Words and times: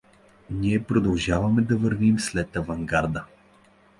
Ние 0.49 0.83
продължавахме 0.83 1.61
да 1.61 1.77
вървим 1.77 2.19
след 2.19 2.55
авангарда. 2.55 3.25